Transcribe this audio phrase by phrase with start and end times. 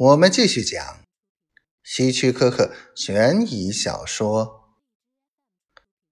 [0.00, 1.02] 我们继续讲
[1.82, 4.78] 希区柯克悬疑小说。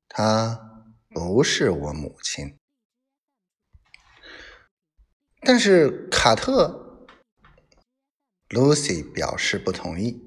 [0.08, 2.58] 她不是我母亲，
[5.42, 7.06] 但是卡特
[8.48, 10.20] ，Lucy 表示不同意。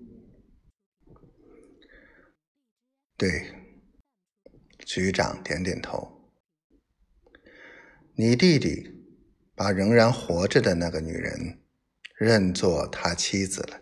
[3.17, 3.83] 对，
[4.85, 6.31] 局长点点头。
[8.13, 9.03] 你弟弟
[9.53, 11.61] 把仍然活着的那个女人。
[12.19, 13.81] 认作他妻子了。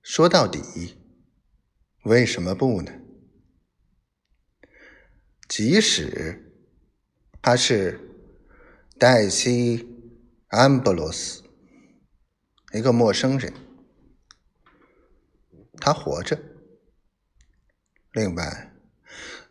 [0.00, 0.96] 说到底，
[2.04, 2.90] 为什么不呢？
[5.46, 6.54] 即使
[7.42, 8.00] 他是
[8.98, 9.78] 黛西·
[10.46, 11.42] 安布罗斯，
[12.72, 13.52] 一个陌生人，
[15.78, 16.40] 他活着。
[18.12, 18.74] 另外，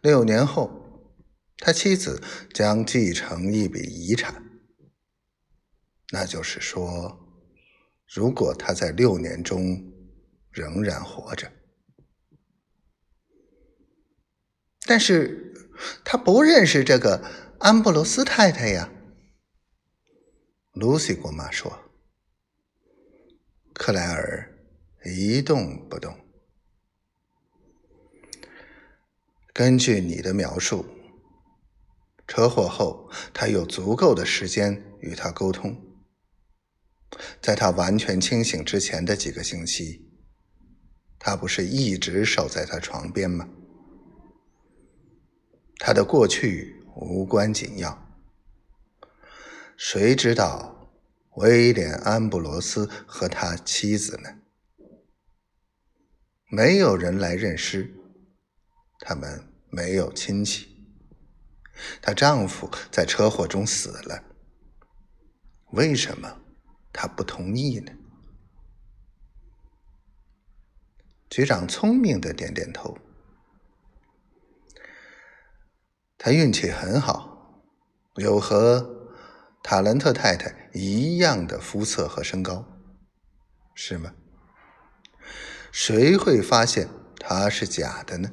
[0.02, 1.14] 六年后，
[1.60, 4.45] 他妻子将继承一笔遗产。
[6.12, 7.20] 那就是说，
[8.08, 9.94] 如果他在六年中
[10.52, 11.52] 仍然活着，
[14.86, 15.54] 但是
[16.04, 17.24] 他不认识这个
[17.60, 18.92] 安布罗斯太太呀。
[20.74, 21.82] 露西姑妈说。
[23.74, 24.58] 克莱尔
[25.04, 26.18] 一动不动。
[29.54, 30.86] 根据你的描述，
[32.26, 35.95] 车祸后他有足够的时间与他沟通。
[37.42, 40.10] 在他完全清醒之前的几个星期，
[41.18, 43.48] 他不是一直守在他床边吗？
[45.78, 48.02] 他的过去无关紧要。
[49.78, 50.92] 谁知道
[51.36, 54.30] 威廉·安布罗斯和他妻子呢？
[56.50, 57.94] 没有人来认尸，
[59.00, 60.68] 他们没有亲戚。
[62.02, 64.24] 她丈夫在车祸中死了。
[65.72, 66.45] 为什么？
[66.98, 67.92] 他不同意呢。
[71.30, 72.98] 局长聪明的点点头。
[76.18, 77.62] 他运气很好，
[78.16, 79.12] 有和
[79.62, 82.66] 塔兰特太太一样的肤色和身高，
[83.74, 84.14] 是吗？
[85.74, 86.88] 谁会发现
[87.20, 88.32] 他是假的呢？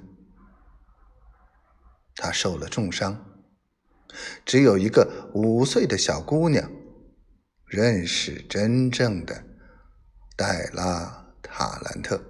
[2.15, 3.27] 他受了重伤，
[4.47, 6.71] 只有一个五岁的小姑娘。
[7.73, 9.47] 认识真正的
[10.37, 12.23] 黛拉·塔兰特，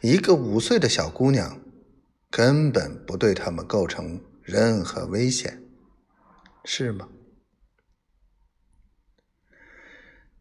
[0.00, 1.60] 一个五岁的小姑娘，
[2.30, 5.62] 根本不对他们构成任何危险，
[6.64, 7.10] 是吗？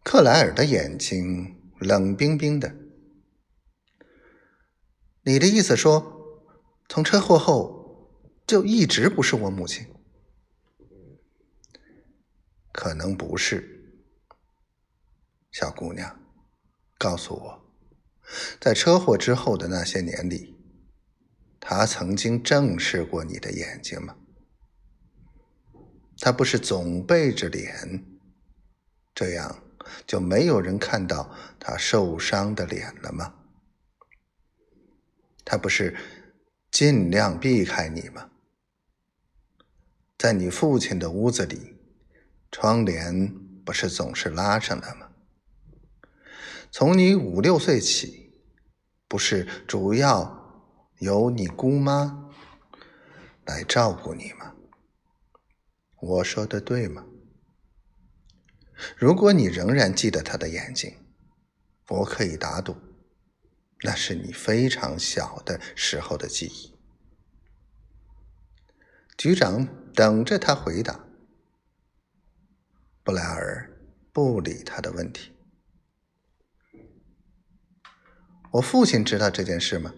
[0.06, 2.74] 克莱尔的眼睛冷冰冰的。
[5.24, 6.48] 你的意思说，
[6.88, 8.10] 从车祸后
[8.48, 9.86] 就一直不是我母亲？
[12.80, 14.08] 可能不是，
[15.52, 16.18] 小姑娘，
[16.98, 17.76] 告诉我，
[18.58, 20.58] 在车祸之后的那些年里，
[21.60, 24.16] 他曾经正视过你的眼睛吗？
[26.20, 28.06] 他不是总背着脸，
[29.14, 29.62] 这样
[30.08, 33.36] 就没有人看到他受伤的脸了吗？
[35.44, 35.98] 他不是
[36.72, 38.32] 尽量避开你吗？
[40.18, 41.76] 在你父亲的屋子里。
[42.52, 43.32] 窗帘
[43.64, 45.10] 不是总是拉上的吗？
[46.72, 48.34] 从你五六岁起，
[49.08, 52.30] 不是主要由你姑妈
[53.46, 54.56] 来照顾你吗？
[56.00, 57.06] 我说的对吗？
[58.98, 60.96] 如果你仍然记得他的眼睛，
[61.90, 62.76] 我可以打赌，
[63.84, 66.76] 那是你非常小的时候的记忆。
[69.18, 71.09] 局长等着他回答。
[73.10, 73.68] 布莱尔
[74.14, 75.32] 不理他的问题。
[78.52, 79.92] 我父亲知道这件事吗？